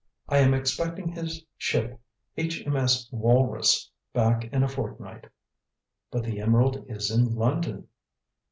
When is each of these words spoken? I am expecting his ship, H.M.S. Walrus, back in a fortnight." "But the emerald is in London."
I 0.27 0.39
am 0.39 0.55
expecting 0.55 1.09
his 1.09 1.45
ship, 1.59 1.99
H.M.S. 2.35 3.07
Walrus, 3.11 3.91
back 4.13 4.45
in 4.45 4.63
a 4.63 4.67
fortnight." 4.67 5.25
"But 6.09 6.23
the 6.23 6.39
emerald 6.39 6.83
is 6.89 7.11
in 7.11 7.35
London." 7.35 7.87